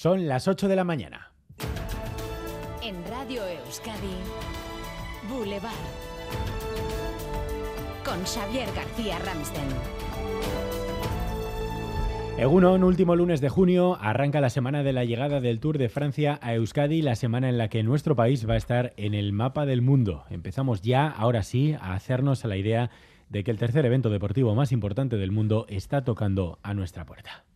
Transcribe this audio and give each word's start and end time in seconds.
Son 0.00 0.28
las 0.28 0.46
8 0.46 0.68
de 0.68 0.76
la 0.76 0.84
mañana. 0.84 1.32
En 2.84 3.04
Radio 3.10 3.42
Euskadi, 3.44 4.14
Boulevard. 5.28 5.72
Con 8.04 8.22
Xavier 8.24 8.68
García 8.76 9.18
Ramsten. 9.18 9.66
un 12.46 12.84
último 12.84 13.16
lunes 13.16 13.40
de 13.40 13.48
junio, 13.48 13.98
arranca 14.00 14.40
la 14.40 14.50
semana 14.50 14.84
de 14.84 14.92
la 14.92 15.04
llegada 15.04 15.40
del 15.40 15.58
Tour 15.58 15.78
de 15.78 15.88
Francia 15.88 16.38
a 16.42 16.54
Euskadi, 16.54 17.02
la 17.02 17.16
semana 17.16 17.48
en 17.48 17.58
la 17.58 17.66
que 17.66 17.82
nuestro 17.82 18.14
país 18.14 18.48
va 18.48 18.54
a 18.54 18.58
estar 18.58 18.92
en 18.98 19.14
el 19.14 19.32
mapa 19.32 19.66
del 19.66 19.82
mundo. 19.82 20.26
Empezamos 20.30 20.80
ya, 20.80 21.08
ahora 21.08 21.42
sí, 21.42 21.74
a 21.80 21.94
hacernos 21.94 22.44
a 22.44 22.48
la 22.48 22.56
idea 22.56 22.90
de 23.30 23.42
que 23.42 23.50
el 23.50 23.58
tercer 23.58 23.84
evento 23.84 24.10
deportivo 24.10 24.54
más 24.54 24.70
importante 24.70 25.16
del 25.16 25.32
mundo 25.32 25.66
está 25.68 26.04
tocando 26.04 26.60
a 26.62 26.72
nuestra 26.72 27.04
puerta. 27.04 27.47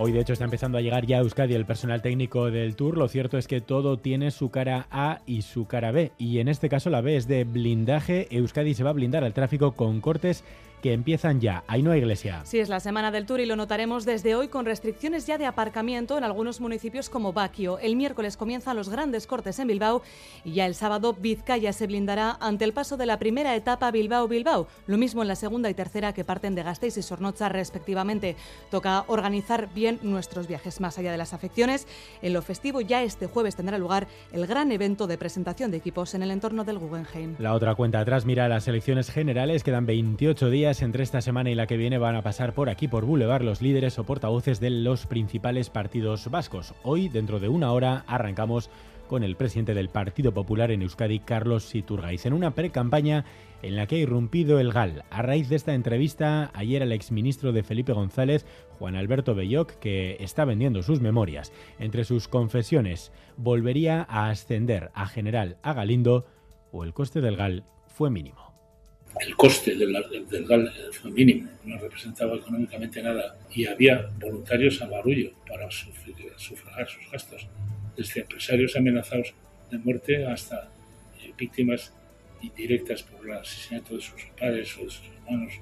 Hoy 0.00 0.12
de 0.12 0.20
hecho 0.20 0.32
está 0.32 0.44
empezando 0.44 0.78
a 0.78 0.80
llegar 0.80 1.06
ya 1.06 1.16
a 1.16 1.22
Euskadi 1.22 1.54
el 1.54 1.66
personal 1.66 2.02
técnico 2.02 2.52
del 2.52 2.76
Tour. 2.76 2.96
Lo 2.96 3.08
cierto 3.08 3.36
es 3.36 3.48
que 3.48 3.60
todo 3.60 3.98
tiene 3.98 4.30
su 4.30 4.48
cara 4.48 4.86
A 4.92 5.22
y 5.26 5.42
su 5.42 5.66
cara 5.66 5.90
B. 5.90 6.12
Y 6.18 6.38
en 6.38 6.46
este 6.46 6.68
caso 6.68 6.88
la 6.88 7.00
B 7.00 7.16
es 7.16 7.26
de 7.26 7.42
blindaje. 7.42 8.28
Euskadi 8.30 8.74
se 8.74 8.84
va 8.84 8.90
a 8.90 8.92
blindar 8.92 9.24
al 9.24 9.34
tráfico 9.34 9.72
con 9.72 10.00
cortes 10.00 10.44
que 10.82 10.92
empiezan 10.92 11.40
ya. 11.40 11.64
Ahí 11.66 11.82
no 11.82 11.90
hay 11.90 12.00
iglesia. 12.00 12.42
Sí, 12.44 12.58
es 12.58 12.68
la 12.68 12.80
semana 12.80 13.10
del 13.10 13.26
Tour 13.26 13.40
y 13.40 13.46
lo 13.46 13.56
notaremos 13.56 14.04
desde 14.04 14.34
hoy 14.34 14.48
con 14.48 14.64
restricciones 14.64 15.26
ya 15.26 15.38
de 15.38 15.46
aparcamiento 15.46 16.18
en 16.18 16.24
algunos 16.24 16.60
municipios 16.60 17.10
como 17.10 17.32
Baquio. 17.32 17.78
El 17.78 17.96
miércoles 17.96 18.36
comienzan 18.36 18.76
los 18.76 18.88
grandes 18.88 19.26
cortes 19.26 19.58
en 19.58 19.68
Bilbao 19.68 20.02
y 20.44 20.52
ya 20.52 20.66
el 20.66 20.74
sábado 20.74 21.14
Vizcaya 21.14 21.72
se 21.72 21.86
blindará 21.86 22.36
ante 22.40 22.64
el 22.64 22.72
paso 22.72 22.96
de 22.96 23.06
la 23.06 23.18
primera 23.18 23.54
etapa 23.56 23.90
Bilbao-Bilbao. 23.90 24.68
Lo 24.86 24.98
mismo 24.98 25.22
en 25.22 25.28
la 25.28 25.36
segunda 25.36 25.70
y 25.70 25.74
tercera 25.74 26.12
que 26.12 26.24
parten 26.24 26.54
de 26.54 26.62
Gasteiz 26.62 26.96
y 26.96 27.02
Sornocha 27.02 27.48
respectivamente. 27.48 28.36
Toca 28.70 29.04
organizar 29.08 29.68
bien 29.74 29.98
nuestros 30.02 30.46
viajes 30.46 30.80
más 30.80 30.98
allá 30.98 31.12
de 31.12 31.18
las 31.18 31.34
afecciones. 31.34 31.86
En 32.22 32.32
lo 32.32 32.42
festivo 32.42 32.80
ya 32.80 33.02
este 33.02 33.26
jueves 33.26 33.56
tendrá 33.56 33.78
lugar 33.78 34.06
el 34.32 34.46
gran 34.46 34.70
evento 34.72 35.06
de 35.06 35.18
presentación 35.18 35.70
de 35.70 35.78
equipos 35.78 36.14
en 36.14 36.22
el 36.22 36.30
entorno 36.30 36.64
del 36.64 36.78
Guggenheim. 36.78 37.36
La 37.38 37.54
otra 37.54 37.74
cuenta 37.74 38.00
atrás 38.00 38.24
mira 38.24 38.48
las 38.48 38.68
elecciones 38.68 39.10
generales. 39.10 39.64
Quedan 39.64 39.86
28 39.86 40.50
días 40.50 40.67
entre 40.68 41.02
esta 41.02 41.22
semana 41.22 41.48
y 41.48 41.54
la 41.54 41.66
que 41.66 41.78
viene 41.78 41.96
van 41.96 42.14
a 42.14 42.20
pasar 42.20 42.52
por 42.52 42.68
aquí, 42.68 42.88
por 42.88 43.06
Boulevard, 43.06 43.42
los 43.42 43.62
líderes 43.62 43.98
o 43.98 44.04
portavoces 44.04 44.60
de 44.60 44.68
los 44.68 45.06
principales 45.06 45.70
partidos 45.70 46.30
vascos. 46.30 46.74
Hoy, 46.82 47.08
dentro 47.08 47.40
de 47.40 47.48
una 47.48 47.72
hora, 47.72 48.04
arrancamos 48.06 48.68
con 49.08 49.24
el 49.24 49.34
presidente 49.34 49.72
del 49.72 49.88
Partido 49.88 50.34
Popular 50.34 50.70
en 50.70 50.82
Euskadi, 50.82 51.20
Carlos 51.20 51.74
Iturgaiz, 51.74 52.26
en 52.26 52.34
una 52.34 52.54
pre-campaña 52.54 53.24
en 53.62 53.76
la 53.76 53.86
que 53.86 53.96
ha 53.96 54.00
irrumpido 54.00 54.60
el 54.60 54.70
GAL. 54.70 55.04
A 55.08 55.22
raíz 55.22 55.48
de 55.48 55.56
esta 55.56 55.72
entrevista, 55.72 56.50
ayer 56.52 56.82
el 56.82 56.92
exministro 56.92 57.52
de 57.52 57.62
Felipe 57.62 57.94
González, 57.94 58.44
Juan 58.78 58.94
Alberto 58.94 59.34
Belloc, 59.34 59.72
que 59.78 60.18
está 60.20 60.44
vendiendo 60.44 60.82
sus 60.82 61.00
memorias. 61.00 61.50
Entre 61.78 62.04
sus 62.04 62.28
confesiones, 62.28 63.10
volvería 63.38 64.06
a 64.06 64.28
ascender 64.28 64.90
a 64.92 65.06
general 65.06 65.56
a 65.62 65.72
Galindo 65.72 66.26
o 66.72 66.84
el 66.84 66.92
coste 66.92 67.22
del 67.22 67.36
GAL 67.36 67.64
fue 67.86 68.10
mínimo 68.10 68.57
el 69.20 69.36
coste 69.36 69.74
del, 69.74 69.92
del, 70.30 70.44
GAL 70.44 70.72
fue 70.92 71.10
mínimo, 71.10 71.48
no 71.64 71.78
representaba 71.78 72.36
económicamente 72.36 73.02
nada 73.02 73.36
y 73.50 73.66
había 73.66 74.10
voluntarios 74.20 74.80
a 74.82 74.86
barullo 74.86 75.32
para 75.48 75.68
sufragar 75.70 76.88
sus 76.88 77.10
gastos, 77.10 77.48
desde 77.96 78.20
empresarios 78.20 78.76
amenazados 78.76 79.34
de 79.70 79.78
muerte 79.78 80.26
hasta 80.26 80.70
eh, 81.20 81.32
víctimas 81.36 81.92
indirectas 82.42 83.02
por 83.02 83.26
el 83.26 83.36
asesinato 83.36 83.96
de 83.96 84.00
sus 84.00 84.24
padres 84.38 84.76
o 84.78 84.84
de 84.84 84.90
sus 84.90 85.06
hermanos 85.06 85.54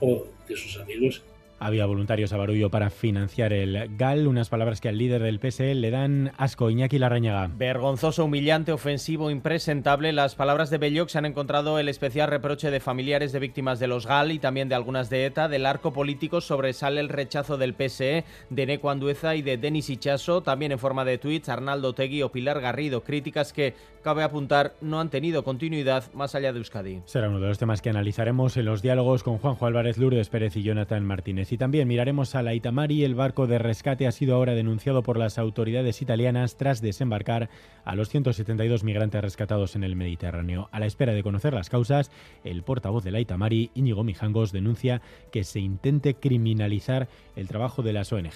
o 0.00 0.28
de 0.48 0.56
sus 0.56 0.78
amigos 0.78 1.22
había 1.64 1.86
voluntarios 1.86 2.32
a 2.32 2.36
barullo 2.36 2.70
para 2.70 2.90
financiar 2.90 3.54
el 3.54 3.96
GAL, 3.96 4.26
unas 4.26 4.50
palabras 4.50 4.82
que 4.82 4.90
al 4.90 4.98
líder 4.98 5.22
del 5.22 5.40
PSE 5.40 5.74
le 5.74 5.90
dan 5.90 6.32
asco, 6.36 6.68
Iñaki 6.68 6.98
Larrañaga. 6.98 7.50
Vergonzoso, 7.56 8.26
humillante, 8.26 8.70
ofensivo, 8.70 9.30
impresentable. 9.30 10.12
Las 10.12 10.34
palabras 10.34 10.68
de 10.68 10.76
Belloc 10.76 11.08
se 11.08 11.16
han 11.16 11.24
encontrado 11.24 11.78
el 11.78 11.88
especial 11.88 12.28
reproche 12.28 12.70
de 12.70 12.80
familiares 12.80 13.32
de 13.32 13.38
víctimas 13.38 13.80
de 13.80 13.86
los 13.86 14.06
GAL 14.06 14.32
y 14.32 14.38
también 14.38 14.68
de 14.68 14.74
algunas 14.74 15.08
de 15.08 15.24
ETA. 15.24 15.48
Del 15.48 15.64
arco 15.64 15.94
político 15.94 16.42
sobresale 16.42 17.00
el 17.00 17.08
rechazo 17.08 17.56
del 17.56 17.74
PSE, 17.74 18.24
de 18.50 18.66
Neco 18.66 18.90
Andueza 18.90 19.34
y 19.34 19.40
de 19.40 19.56
Denis 19.56 19.88
Ichaso, 19.88 20.42
también 20.42 20.72
en 20.72 20.78
forma 20.78 21.06
de 21.06 21.16
tweets, 21.16 21.48
Arnaldo 21.48 21.94
Tegui 21.94 22.22
o 22.22 22.30
Pilar 22.30 22.60
Garrido. 22.60 23.02
Críticas 23.04 23.54
que, 23.54 23.74
cabe 24.02 24.22
apuntar, 24.22 24.74
no 24.82 25.00
han 25.00 25.08
tenido 25.08 25.44
continuidad 25.44 26.12
más 26.12 26.34
allá 26.34 26.52
de 26.52 26.58
Euskadi. 26.58 27.00
Será 27.06 27.30
uno 27.30 27.40
de 27.40 27.48
los 27.48 27.58
temas 27.58 27.80
que 27.80 27.88
analizaremos 27.88 28.56
en 28.58 28.66
los 28.66 28.82
diálogos 28.82 29.22
con 29.22 29.38
Juanjo 29.38 29.64
Álvarez 29.64 29.96
Lourdes 29.96 30.28
Pérez 30.28 30.56
y 30.56 30.62
Jonathan 30.62 31.04
Martínez. 31.04 31.53
Y 31.54 31.56
también 31.56 31.86
miraremos 31.86 32.34
a 32.34 32.42
la 32.42 32.52
Itamari. 32.52 33.04
El 33.04 33.14
barco 33.14 33.46
de 33.46 33.60
rescate 33.60 34.08
ha 34.08 34.10
sido 34.10 34.34
ahora 34.34 34.54
denunciado 34.56 35.04
por 35.04 35.16
las 35.16 35.38
autoridades 35.38 36.02
italianas 36.02 36.56
tras 36.56 36.80
desembarcar 36.80 37.48
a 37.84 37.94
los 37.94 38.08
172 38.08 38.82
migrantes 38.82 39.22
rescatados 39.22 39.76
en 39.76 39.84
el 39.84 39.94
Mediterráneo. 39.94 40.68
A 40.72 40.80
la 40.80 40.86
espera 40.86 41.12
de 41.12 41.22
conocer 41.22 41.54
las 41.54 41.70
causas, 41.70 42.10
el 42.42 42.64
portavoz 42.64 43.04
de 43.04 43.12
la 43.12 43.20
Itamari, 43.20 43.70
Íñigo 43.72 44.02
Mijangos, 44.02 44.50
denuncia 44.50 45.00
que 45.30 45.44
se 45.44 45.60
intente 45.60 46.14
criminalizar 46.14 47.06
el 47.36 47.46
trabajo 47.46 47.82
de 47.82 47.92
las 47.92 48.12
ONG. 48.12 48.32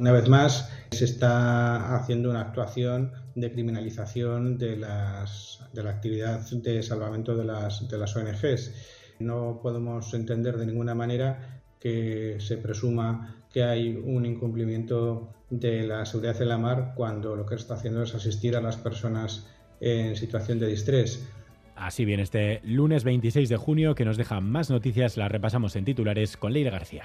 Una 0.00 0.10
vez 0.10 0.28
más, 0.28 0.72
se 0.90 1.04
está 1.04 1.94
haciendo 1.94 2.30
una 2.30 2.40
actuación 2.40 3.12
de 3.36 3.52
criminalización 3.52 4.58
de, 4.58 4.76
las, 4.76 5.60
de 5.72 5.84
la 5.84 5.90
actividad 5.90 6.40
de 6.50 6.82
salvamento 6.82 7.36
de 7.36 7.44
las, 7.44 7.88
de 7.88 7.96
las 7.96 8.16
ONGs. 8.16 8.72
No 9.20 9.60
podemos 9.62 10.12
entender 10.14 10.56
de 10.56 10.66
ninguna 10.66 10.96
manera 10.96 11.60
que 11.80 12.36
se 12.38 12.58
presuma 12.58 13.36
que 13.52 13.64
hay 13.64 13.96
un 13.96 14.26
incumplimiento 14.26 15.32
de 15.48 15.82
la 15.82 16.04
seguridad 16.06 16.40
en 16.40 16.48
la 16.48 16.58
mar 16.58 16.92
cuando 16.94 17.34
lo 17.34 17.44
que 17.46 17.56
está 17.56 17.74
haciendo 17.74 18.02
es 18.02 18.14
asistir 18.14 18.54
a 18.54 18.60
las 18.60 18.76
personas 18.76 19.48
en 19.80 20.14
situación 20.14 20.58
de 20.58 20.68
distrés. 20.68 21.26
Así 21.74 22.04
bien, 22.04 22.20
este 22.20 22.60
lunes 22.62 23.04
26 23.04 23.48
de 23.48 23.56
junio 23.56 23.94
que 23.94 24.04
nos 24.04 24.18
deja 24.18 24.40
más 24.40 24.70
noticias 24.70 25.16
las 25.16 25.32
repasamos 25.32 25.74
en 25.76 25.86
titulares 25.86 26.36
con 26.36 26.52
Leire 26.52 26.70
García. 26.70 27.04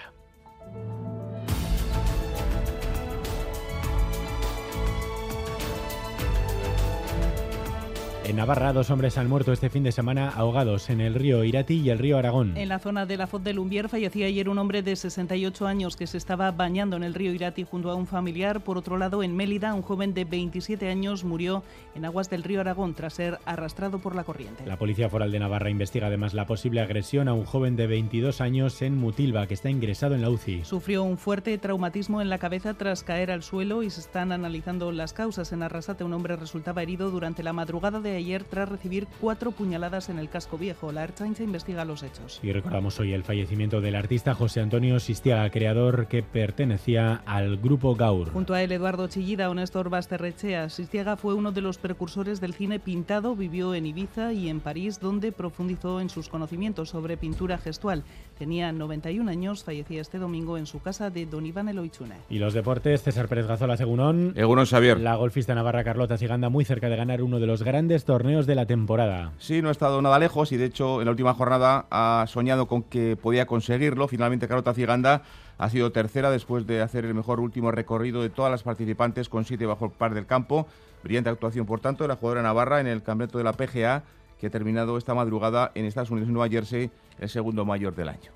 En 8.27 8.37
Navarra, 8.37 8.73
dos 8.73 8.89
hombres 8.89 9.19
han 9.19 9.29
muerto 9.29 9.51
este 9.51 9.69
fin 9.69 9.83
de 9.83 9.91
semana 9.91 10.29
ahogados 10.29 10.89
en 10.89 10.99
el 10.99 11.13
río 11.13 11.43
Irati 11.43 11.75
y 11.75 11.91
el 11.91 11.99
río 11.99 12.17
Aragón. 12.17 12.57
En 12.57 12.69
la 12.69 12.79
zona 12.79 13.05
de 13.05 13.17
la 13.17 13.27
Foz 13.27 13.43
de 13.43 13.53
Lumbier 13.53 13.87
fallecía 13.87 14.25
ayer 14.25 14.49
un 14.49 14.57
hombre 14.57 14.81
de 14.81 14.95
68 14.95 15.67
años 15.67 15.95
que 15.95 16.07
se 16.07 16.17
estaba 16.17 16.49
bañando 16.49 16.95
en 16.95 17.03
el 17.03 17.13
río 17.13 17.31
Irati 17.31 17.65
junto 17.65 17.91
a 17.91 17.95
un 17.95 18.07
familiar. 18.07 18.61
Por 18.61 18.79
otro 18.79 18.97
lado, 18.97 19.21
en 19.21 19.35
Mélida, 19.35 19.75
un 19.75 19.83
joven 19.83 20.15
de 20.15 20.25
27 20.25 20.89
años 20.89 21.23
murió 21.23 21.61
en 21.93 22.03
aguas 22.03 22.27
del 22.31 22.41
río 22.41 22.61
Aragón 22.61 22.95
tras 22.95 23.13
ser 23.13 23.37
arrastrado 23.45 23.99
por 23.99 24.15
la 24.15 24.23
corriente. 24.23 24.65
La 24.65 24.79
Policía 24.79 25.07
Foral 25.07 25.31
de 25.31 25.37
Navarra 25.37 25.69
investiga 25.69 26.07
además 26.07 26.33
la 26.33 26.47
posible 26.47 26.81
agresión 26.81 27.27
a 27.27 27.33
un 27.35 27.45
joven 27.45 27.75
de 27.75 27.85
22 27.85 28.41
años 28.41 28.81
en 28.81 28.97
Mutilva 28.97 29.45
que 29.45 29.53
está 29.53 29.69
ingresado 29.69 30.15
en 30.15 30.23
la 30.23 30.31
UCI. 30.31 30.65
Sufrió 30.65 31.03
un 31.03 31.19
fuerte 31.19 31.55
traumatismo 31.59 32.23
en 32.23 32.29
la 32.29 32.39
cabeza 32.39 32.73
tras 32.73 33.03
caer 33.03 33.29
al 33.29 33.43
suelo 33.43 33.83
y 33.83 33.91
se 33.91 33.99
están 33.99 34.31
analizando 34.31 34.91
las 34.91 35.13
causas. 35.13 35.51
En 35.51 35.61
Arrasate, 35.61 36.03
un 36.03 36.13
hombre 36.13 36.35
resultaba 36.35 36.81
herido 36.81 37.11
durante 37.11 37.43
la 37.43 37.53
madrugada 37.53 37.99
de 37.99 38.14
ayer 38.15 38.43
tras 38.43 38.69
recibir 38.69 39.07
cuatro 39.19 39.51
puñaladas 39.51 40.09
en 40.09 40.19
el 40.19 40.29
casco 40.29 40.57
viejo. 40.57 40.91
La 40.91 41.03
Ertzaintza 41.03 41.43
investiga 41.43 41.85
los 41.85 42.03
hechos. 42.03 42.39
Y 42.43 42.51
recordamos 42.51 42.99
hoy 42.99 43.13
el 43.13 43.23
fallecimiento 43.23 43.81
del 43.81 43.95
artista 43.95 44.33
José 44.33 44.61
Antonio 44.61 44.99
Sistiaga, 44.99 45.49
creador 45.49 46.07
que 46.07 46.23
pertenecía 46.23 47.21
al 47.25 47.57
grupo 47.57 47.95
Gaur. 47.95 48.31
Junto 48.31 48.53
a 48.53 48.61
él, 48.63 48.71
Eduardo 48.71 49.07
Chillida 49.07 49.49
o 49.49 49.53
Néstor 49.53 49.89
Basterrechea, 49.89 50.69
Sistiaga 50.69 51.17
fue 51.17 51.33
uno 51.33 51.51
de 51.51 51.61
los 51.61 51.77
precursores 51.77 52.41
del 52.41 52.53
cine 52.53 52.79
pintado, 52.79 53.35
vivió 53.35 53.73
en 53.75 53.85
Ibiza 53.85 54.33
y 54.33 54.49
en 54.49 54.59
París, 54.59 54.99
donde 54.99 55.31
profundizó 55.31 55.99
en 56.01 56.09
sus 56.09 56.29
conocimientos 56.29 56.89
sobre 56.89 57.17
pintura 57.17 57.57
gestual. 57.57 58.03
Tenía 58.37 58.71
91 58.71 59.29
años, 59.29 59.63
fallecía 59.63 60.01
este 60.01 60.17
domingo 60.17 60.57
en 60.57 60.65
su 60.65 60.81
casa 60.81 61.09
de 61.09 61.25
Don 61.25 61.45
Iván 61.45 61.69
Eloichune. 61.69 62.15
Y 62.29 62.39
los 62.39 62.53
deportes, 62.53 63.03
César 63.03 63.27
Pérez 63.27 63.47
Gazola, 63.47 63.77
Segunón. 63.77 64.33
Egunon 64.35 64.65
Xavier. 64.65 64.99
La 64.99 65.15
golfista 65.15 65.55
navarra 65.55 65.83
Carlota 65.83 66.17
Siganda 66.17 66.49
muy 66.49 66.65
cerca 66.65 66.89
de 66.89 66.95
ganar 66.95 67.21
uno 67.21 67.39
de 67.39 67.47
los 67.47 67.63
grandes 67.63 68.04
torneos 68.05 68.45
de 68.45 68.55
la 68.55 68.65
temporada. 68.65 69.33
Sí, 69.37 69.61
no 69.61 69.69
ha 69.69 69.71
estado 69.71 70.01
nada 70.01 70.19
lejos 70.19 70.51
y 70.51 70.57
de 70.57 70.65
hecho 70.65 71.01
en 71.01 71.05
la 71.05 71.11
última 71.11 71.33
jornada 71.33 71.85
ha 71.89 72.25
soñado 72.27 72.67
con 72.67 72.83
que 72.83 73.17
podía 73.17 73.45
conseguirlo. 73.45 74.07
Finalmente 74.07 74.47
Carlota 74.47 74.73
Ciganda 74.73 75.23
ha 75.57 75.69
sido 75.69 75.91
tercera 75.91 76.31
después 76.31 76.65
de 76.67 76.81
hacer 76.81 77.05
el 77.05 77.13
mejor 77.13 77.39
último 77.39 77.71
recorrido 77.71 78.21
de 78.21 78.29
todas 78.29 78.51
las 78.51 78.63
participantes 78.63 79.27
con 79.27 79.45
siete 79.45 79.65
bajo 79.65 79.85
el 79.85 79.91
par 79.91 80.13
del 80.13 80.25
campo. 80.25 80.67
Brillante 81.03 81.29
actuación, 81.29 81.65
por 81.65 81.81
tanto, 81.81 82.03
de 82.03 82.07
la 82.07 82.15
jugadora 82.15 82.41
navarra 82.41 82.79
en 82.79 82.87
el 82.87 83.03
campeonato 83.03 83.37
de 83.37 83.43
la 83.43 83.53
PGA 83.53 84.03
que 84.39 84.47
ha 84.47 84.49
terminado 84.49 84.97
esta 84.97 85.13
madrugada 85.13 85.71
en 85.75 85.85
Estados 85.85 86.11
Unidos, 86.11 86.27
en 86.27 86.33
Nueva 86.33 86.49
Jersey, 86.49 86.91
el 87.19 87.29
segundo 87.29 87.65
mayor 87.65 87.95
del 87.95 88.09
año. 88.09 88.31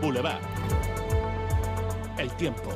Boulevard. 0.00 0.40
El 2.18 2.30
tiempo. 2.36 2.70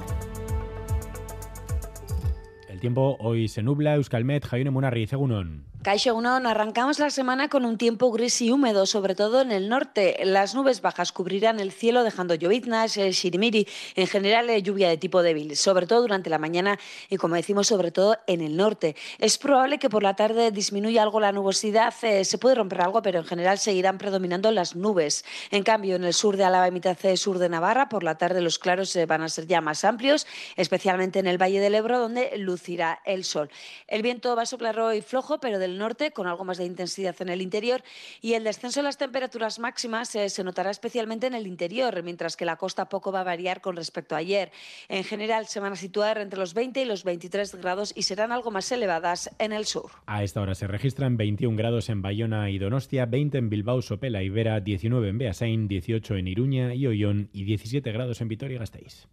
El 2.79 2.81
tiempo 2.81 3.17
hoy 3.19 3.49
se 3.49 3.61
nubla, 3.61 3.97
Euskalmet, 3.97 4.45
Jaione 4.45 4.71
Munarri, 4.71 5.05
Cegunón. 5.09 5.65
Caixo 5.89 6.15
Unón, 6.15 6.47
arrancamos 6.47 6.99
la 6.99 7.09
semana 7.09 7.49
con 7.49 7.65
un 7.65 7.79
tiempo 7.79 8.13
gris 8.13 8.43
y 8.43 8.51
húmedo, 8.51 8.85
sobre 8.85 9.15
todo 9.15 9.41
en 9.41 9.51
el 9.51 9.71
norte. 9.71 10.19
Las 10.23 10.55
nubes 10.55 10.83
bajas 10.83 11.13
cubrirán 11.13 11.61
el 11.61 11.73
cielo 11.73 12.05
dejando 12.05 12.35
lloviznas, 12.35 12.99
eh, 12.99 13.11
shirimiri, 13.11 13.67
en 13.97 14.07
general 14.07 14.51
eh, 14.51 14.63
lluvia 14.63 14.91
de 14.91 14.99
tipo 14.99 15.23
débil, 15.23 15.57
sobre 15.57 15.87
todo 15.87 16.03
durante 16.03 16.29
la 16.29 16.37
mañana 16.37 16.79
y 17.09 17.17
como 17.17 17.37
decimos, 17.37 17.69
sobre 17.69 17.91
todo 17.91 18.19
en 18.27 18.43
el 18.43 18.55
norte. 18.55 18.97
Es 19.19 19.39
probable 19.39 19.79
que 19.79 19.89
por 19.89 20.03
la 20.03 20.13
tarde 20.13 20.51
disminuya 20.51 21.03
algo 21.03 21.21
la 21.21 21.33
nubosidad, 21.33 21.95
eh, 22.03 22.23
se 22.27 22.37
puede 22.37 22.57
romper 22.57 22.83
algo, 22.83 23.01
pero 23.01 23.21
en 23.21 23.25
general 23.25 23.59
seguirán 23.59 23.97
predominando 23.97 24.51
las 24.51 24.77
nubes. 24.77 25.25
En 25.51 25.63
cambio, 25.63 25.97
en 25.97 26.05
el 26.05 26.13
sur 26.13 26.37
de 26.37 26.45
Álava 26.45 26.69
y 26.69 26.71
mitad 26.71 26.99
sur 27.15 27.39
de 27.39 27.49
Navarra, 27.49 27.89
por 27.89 28.03
la 28.03 28.19
tarde 28.19 28.43
los 28.43 28.59
claros 28.59 28.95
van 29.07 29.23
a 29.23 29.31
ser 29.31 29.47
ya 29.47 29.63
más 29.63 29.87
amplios, 29.87 30.27
especialmente 30.57 31.19
en 31.19 31.27
el 31.27 31.41
Valle 31.41 31.61
del 31.61 31.75
Ebro, 31.75 31.99
donde 31.99 32.37
lucirá 32.37 33.01
el 33.07 33.25
sol. 33.25 33.49
El 33.87 34.03
viento 34.03 34.37
va 34.37 34.43
a 34.43 34.47
soplar 34.47 34.79
hoy 34.81 35.01
flojo, 35.01 35.41
pero 35.41 35.59
del 35.59 35.78
norte, 35.79 36.11
con 36.11 36.27
algo 36.27 36.45
más 36.45 36.59
de 36.59 36.65
intensidad 36.65 37.15
en 37.21 37.29
el 37.29 37.43
interior, 37.43 37.83
y 38.21 38.35
el 38.35 38.45
descenso 38.45 38.81
de 38.81 38.85
las 38.85 38.99
temperaturas 38.99 39.59
máximas 39.59 40.15
eh, 40.15 40.29
se 40.29 40.45
notará 40.45 40.71
especialmente 40.71 41.27
en 41.27 41.35
el 41.35 41.47
interior, 41.47 42.03
mientras 42.03 42.37
que 42.37 42.45
la 42.45 42.57
costa 42.57 42.89
poco 42.89 43.13
va 43.13 43.21
a 43.21 43.25
variar 43.25 43.61
con 43.61 43.77
respecto 43.77 44.15
a 44.15 44.19
ayer. 44.19 44.51
En 44.89 45.05
general 45.05 45.47
se 45.47 45.61
van 45.61 45.73
a 45.73 45.77
situar 45.77 46.19
entre 46.19 46.39
los 46.39 46.55
20 46.55 46.83
y 46.83 46.85
los 46.85 47.05
23 47.05 47.55
grados 47.57 47.93
y 47.97 48.03
serán 48.03 48.33
algo 48.33 48.51
más 48.51 48.71
elevadas 48.73 49.31
en 49.39 49.53
el 49.53 49.65
sur. 49.65 49.91
A 50.07 50.23
esta 50.23 50.41
hora 50.41 50.55
se 50.55 50.67
registran 50.67 51.17
21 51.17 51.57
grados 51.57 51.89
en 51.89 52.03
Bayona 52.03 52.51
y 52.51 52.59
Donostia, 52.59 53.07
20 53.07 53.39
en 53.39 53.51
Bilbao, 53.51 53.83
Sopela 53.83 54.23
y 54.23 54.29
Vera, 54.29 54.61
19 54.61 55.09
en 55.09 55.19
Beasain, 55.19 55.69
18 55.69 56.17
en 56.17 56.29
Iruña 56.29 56.75
y 56.75 56.87
Ollón 56.87 57.31
y 57.33 57.45
17 57.45 57.93
grados 57.93 58.21
en 58.21 58.29
Vitoria 58.29 58.57
y 58.57 58.59
Gasteiz. 58.59 59.09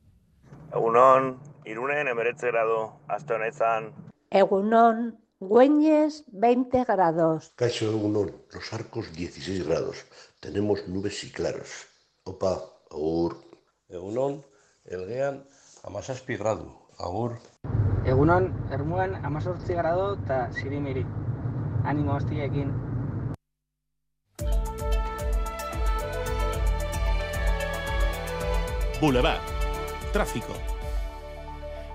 Egunon, 0.74 1.40
Irunen 1.66 2.08
emeretze 2.08 2.48
grado, 2.48 3.00
aste 3.08 3.34
honetan. 3.34 3.94
Egunon, 4.30 5.18
Güeñes 5.40 6.24
20 6.32 6.86
grados. 6.86 7.52
Caixo 7.56 7.92
Egunon, 7.92 8.32
Los 8.54 8.72
Arcos 8.72 9.12
16 9.12 9.68
grados. 9.68 10.06
Tenemos 10.40 10.88
nubes 10.88 11.26
y 11.26 11.32
claros. 11.32 11.88
Opa, 12.24 12.64
agur. 12.90 13.44
Egunon, 13.90 14.46
Elgean, 14.86 15.44
amazazpi 15.84 16.38
gradu. 16.38 16.72
Agur. 16.98 17.38
Egunon, 18.06 18.54
Ermuan, 18.72 19.16
amazortzi 19.26 19.74
grado 19.74 20.14
eta 20.16 20.54
sirimiri. 20.54 21.06
Animo 21.84 22.16
hostiekin. 22.16 22.72
Boulevard. 29.02 29.42
Tráfico. 30.14 30.75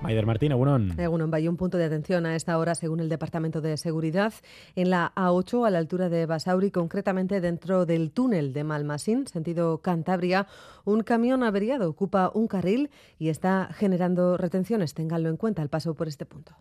Maider 0.01 0.25
Martín, 0.25 0.51
Egunon. 0.51 0.99
Egunon, 0.99 1.33
hay 1.33 1.47
un 1.47 1.57
punto 1.57 1.77
de 1.77 1.85
atención 1.85 2.25
a 2.25 2.35
esta 2.35 2.57
hora, 2.57 2.73
según 2.73 2.99
el 3.01 3.09
Departamento 3.09 3.61
de 3.61 3.77
Seguridad, 3.77 4.33
en 4.75 4.89
la 4.89 5.13
A8 5.15 5.67
a 5.67 5.69
la 5.69 5.77
altura 5.77 6.09
de 6.09 6.25
Basauri, 6.25 6.71
concretamente 6.71 7.39
dentro 7.39 7.85
del 7.85 8.11
túnel 8.11 8.51
de 8.51 8.63
Malmasín, 8.63 9.27
sentido 9.27 9.77
Cantabria. 9.77 10.47
Un 10.85 11.03
camión 11.03 11.43
averiado 11.43 11.87
ocupa 11.87 12.31
un 12.33 12.47
carril 12.47 12.89
y 13.19 13.29
está 13.29 13.69
generando 13.73 14.37
retenciones. 14.37 14.95
Ténganlo 14.95 15.29
en 15.29 15.37
cuenta 15.37 15.61
al 15.61 15.69
paso 15.69 15.93
por 15.93 16.07
este 16.07 16.25
punto. 16.25 16.55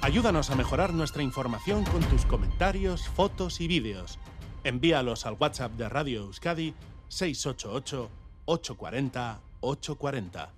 Ayúdanos 0.00 0.50
a 0.50 0.56
mejorar 0.56 0.92
nuestra 0.92 1.22
información 1.22 1.84
con 1.84 2.02
tus 2.02 2.26
comentarios, 2.26 3.06
fotos 3.06 3.60
y 3.60 3.68
vídeos. 3.68 4.18
Envíalos 4.64 5.24
al 5.24 5.36
WhatsApp 5.38 5.72
de 5.74 5.88
Radio 5.88 6.22
Euskadi 6.22 6.74
688 7.06 8.10
840 8.46 9.40
840. 9.60 10.48